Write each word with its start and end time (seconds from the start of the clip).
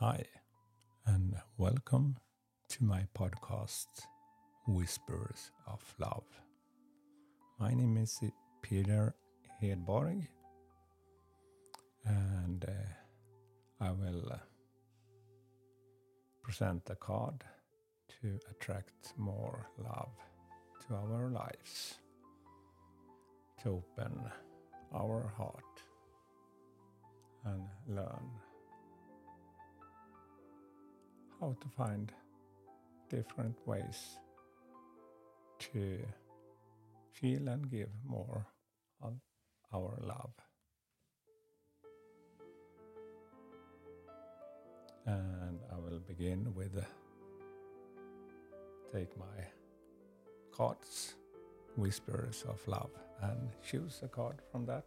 Hi, 0.00 0.22
and 1.06 1.34
welcome 1.56 2.18
to 2.68 2.84
my 2.84 3.08
podcast, 3.18 3.86
Whispers 4.68 5.50
of 5.66 5.82
Love. 5.98 6.22
My 7.58 7.74
name 7.74 7.96
is 7.96 8.20
Peter 8.62 9.16
Hedborg, 9.60 10.24
and 12.04 12.64
uh, 12.64 13.84
I 13.84 13.90
will 13.90 14.30
uh, 14.30 14.36
present 16.44 16.88
a 16.90 16.94
card 16.94 17.42
to 18.20 18.38
attract 18.52 19.14
more 19.16 19.68
love 19.78 20.14
to 20.86 20.94
our 20.94 21.28
lives, 21.28 21.98
to 23.64 23.82
open 23.82 24.30
our 24.94 25.32
heart 25.36 25.82
and 27.44 27.64
learn 27.88 28.30
how 31.40 31.54
to 31.60 31.68
find 31.68 32.12
different 33.08 33.56
ways 33.66 34.18
to 35.58 35.98
feel 37.12 37.48
and 37.48 37.70
give 37.70 37.90
more 38.06 38.46
of 39.02 39.14
our 39.72 39.98
love. 40.02 40.32
And 45.06 45.60
I 45.72 45.76
will 45.76 46.00
begin 46.00 46.54
with 46.54 46.84
take 48.92 49.16
my 49.18 49.44
cards, 50.52 51.14
Whispers 51.76 52.44
of 52.48 52.66
Love, 52.66 52.90
and 53.22 53.50
choose 53.62 54.00
a 54.02 54.08
card 54.08 54.42
from 54.50 54.66
that. 54.66 54.86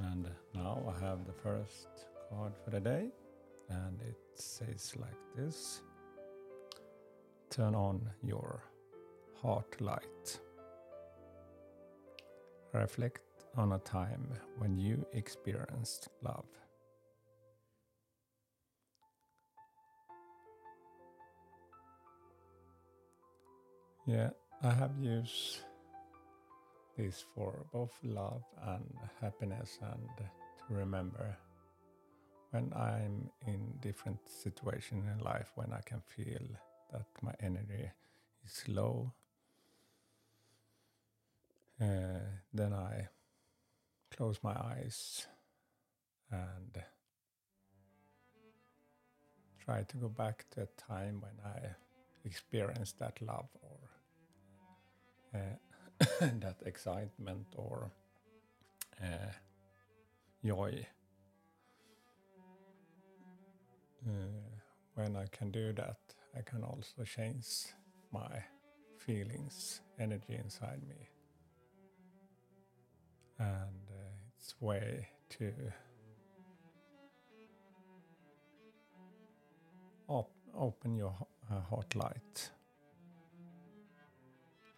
And 0.00 0.28
now 0.54 0.82
I 0.88 1.04
have 1.04 1.26
the 1.26 1.32
first 1.32 1.88
card 2.30 2.52
for 2.64 2.70
the 2.70 2.80
day, 2.80 3.10
and 3.68 4.00
it 4.02 4.18
says 4.34 4.94
like 4.96 5.20
this 5.36 5.82
Turn 7.50 7.74
on 7.74 8.00
your 8.22 8.62
heart 9.42 9.78
light. 9.80 10.40
Reflect 12.72 13.20
on 13.58 13.72
a 13.72 13.78
time 13.80 14.26
when 14.56 14.78
you 14.78 15.04
experienced 15.12 16.08
love. 16.22 16.46
Yeah, 24.06 24.30
I 24.62 24.70
have 24.70 24.92
used 24.98 25.58
this 26.96 27.24
for 27.34 27.64
both 27.72 27.92
love 28.02 28.42
and 28.66 28.94
happiness 29.20 29.78
and 29.82 30.08
to 30.18 30.74
remember 30.74 31.36
when 32.50 32.72
I'm 32.76 33.30
in 33.46 33.78
different 33.80 34.18
situations 34.28 35.06
in 35.06 35.24
life 35.24 35.50
when 35.54 35.72
I 35.72 35.80
can 35.80 36.02
feel 36.06 36.42
that 36.92 37.06
my 37.22 37.32
energy 37.40 37.90
is 38.44 38.64
low 38.68 39.12
uh, 41.80 42.20
then 42.52 42.72
I 42.72 43.08
close 44.14 44.38
my 44.42 44.52
eyes 44.52 45.26
and 46.30 46.82
try 49.64 49.82
to 49.82 49.96
go 49.96 50.08
back 50.08 50.44
to 50.52 50.62
a 50.62 50.66
time 50.90 51.20
when 51.20 51.32
I 51.44 51.74
experienced 52.24 52.98
that 52.98 53.20
love 53.22 53.48
or 53.62 53.78
uh, 55.34 55.56
that 56.20 56.56
excitement 56.66 57.46
or 57.56 57.90
uh, 59.02 59.32
joy. 60.44 60.86
Uh, 64.06 64.10
when 64.94 65.16
I 65.16 65.26
can 65.30 65.50
do 65.50 65.72
that, 65.74 65.98
I 66.36 66.42
can 66.42 66.64
also 66.64 67.04
change 67.04 67.48
my 68.12 68.44
feelings, 68.96 69.80
energy 69.98 70.34
inside 70.34 70.82
me. 70.88 71.08
And 73.38 73.88
uh, 73.90 74.14
it's 74.38 74.54
way 74.60 75.08
to 75.38 75.52
op- 80.08 80.30
open 80.54 80.94
your 80.96 81.14
uh, 81.50 81.60
heart 81.60 81.94
light. 81.94 82.50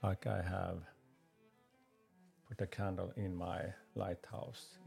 Like 0.02 0.26
I 0.26 0.42
have 0.42 0.82
a 2.60 2.66
candle 2.66 3.12
in 3.16 3.34
my 3.34 3.60
lighthouse 3.94 4.78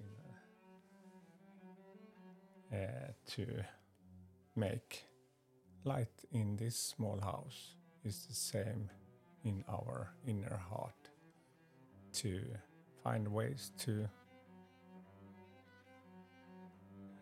in, 2.72 2.78
uh, 2.78 3.12
to 3.28 3.46
make 4.56 5.06
light 5.84 6.26
in 6.32 6.56
this 6.58 6.78
small 6.78 7.20
house 7.22 7.76
is 8.04 8.26
the 8.26 8.34
same 8.34 8.90
in 9.44 9.64
our 9.70 10.14
inner 10.26 10.60
heart. 10.70 11.10
To 12.14 12.42
find 13.04 13.28
ways 13.28 13.72
to 13.80 14.10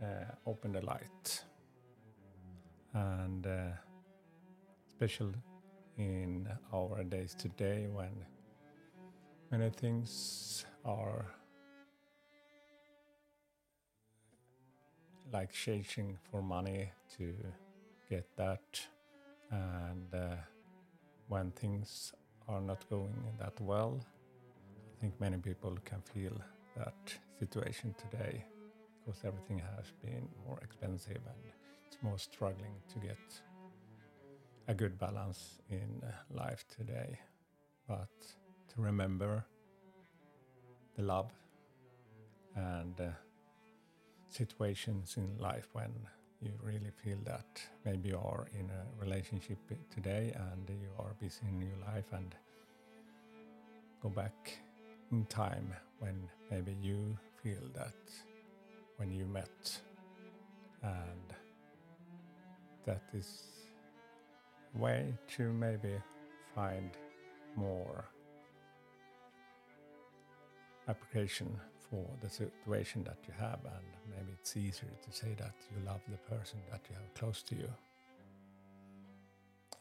uh, 0.01 0.31
open 0.45 0.71
the 0.71 0.81
light. 0.81 1.43
And 2.93 3.45
uh, 3.45 3.71
special 4.89 5.31
in 5.97 6.47
our 6.73 7.03
days 7.03 7.35
today 7.35 7.87
when 7.91 8.25
many 9.57 9.69
things 9.69 10.65
are 10.83 11.25
like 15.31 15.51
chasing 15.53 16.17
for 16.29 16.41
money 16.41 16.91
to 17.17 17.33
get 18.09 18.27
that 18.35 18.87
and 19.51 20.13
uh, 20.13 20.35
when 21.29 21.51
things 21.51 22.11
are 22.49 22.59
not 22.59 22.83
going 22.89 23.15
that 23.39 23.53
well 23.61 24.05
i 24.91 25.01
think 25.01 25.13
many 25.21 25.37
people 25.37 25.77
can 25.85 26.01
feel 26.13 26.35
that 26.75 26.99
situation 27.39 27.95
today 27.97 28.43
because 29.05 29.21
everything 29.23 29.59
has 29.59 29.85
been 30.03 30.27
more 30.45 30.59
expensive 30.61 31.21
and 31.31 31.41
it's 31.87 31.97
more 32.01 32.17
struggling 32.17 32.75
to 32.91 32.99
get 32.99 33.23
a 34.67 34.73
good 34.73 34.97
balance 34.97 35.61
in 35.69 36.01
life 36.33 36.65
today. 36.75 37.19
But 37.87 38.09
to 38.75 38.81
remember 38.81 39.45
the 40.97 41.03
love 41.03 41.31
and 42.55 42.99
uh, 42.99 43.09
situations 44.29 45.15
in 45.17 45.37
life 45.39 45.67
when 45.73 45.91
you 46.41 46.51
really 46.61 46.91
feel 47.03 47.17
that 47.25 47.45
maybe 47.85 48.09
you 48.09 48.17
are 48.17 48.47
in 48.57 48.69
a 48.69 49.03
relationship 49.03 49.57
today 49.93 50.35
and 50.51 50.69
you 50.69 50.89
are 50.99 51.13
busy 51.19 51.41
in 51.47 51.61
your 51.61 51.77
life 51.93 52.05
and 52.11 52.35
go 54.01 54.09
back 54.09 54.57
in 55.11 55.25
time 55.25 55.73
when 55.99 56.29
maybe 56.51 56.75
you 56.81 57.17
feel 57.41 57.63
that 57.73 57.93
when 58.97 59.11
you 59.11 59.25
met 59.25 59.79
and 60.83 61.33
that 62.85 63.01
is 63.13 63.43
way 64.73 65.13
to 65.27 65.51
maybe 65.53 65.95
find 66.53 66.91
more 67.55 68.05
application 70.87 71.59
for 71.89 72.05
the 72.21 72.29
situation 72.29 73.03
that 73.03 73.17
you 73.27 73.33
have, 73.39 73.59
and 73.65 73.85
maybe 74.09 74.31
it's 74.33 74.55
easier 74.57 74.91
to 75.03 75.11
say 75.11 75.35
that 75.37 75.53
you 75.71 75.85
love 75.85 76.01
the 76.07 76.17
person 76.35 76.59
that 76.71 76.81
you 76.89 76.95
have 76.95 77.13
close 77.13 77.43
to 77.43 77.55
you. 77.55 77.69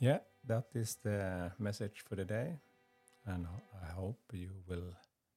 Yeah, 0.01 0.19
that 0.47 0.67
is 0.75 0.97
the 1.03 1.53
message 1.59 2.05
for 2.07 2.17
the 2.17 2.25
day, 2.25 2.59
and 3.27 3.47
I 3.83 3.93
hope 3.93 4.19
you 4.33 4.51
will 4.69 4.95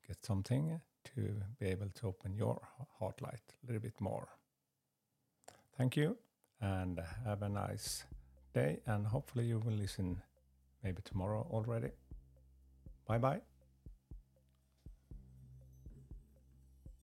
get 0.08 0.26
something 0.26 0.82
to 1.16 1.22
be 1.60 1.68
able 1.68 1.90
to 1.96 2.08
open 2.08 2.34
your 2.34 2.60
heart 3.00 3.22
light 3.22 3.54
a 3.64 3.68
little 3.68 3.82
bit 3.82 4.00
more. 4.02 4.28
Thank 5.78 5.96
you, 5.96 6.18
and 6.60 7.00
have 7.26 7.44
a 7.44 7.50
nice 7.50 8.04
day, 8.54 8.80
and 8.86 9.06
hopefully, 9.08 9.46
you 9.46 9.60
will 9.60 9.74
listen 9.78 10.22
maybe 10.84 11.02
tomorrow 11.04 11.46
already. 11.52 11.92
Bye 13.08 13.20
bye. 13.20 13.42